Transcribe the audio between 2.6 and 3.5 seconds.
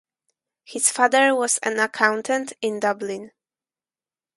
Dublin.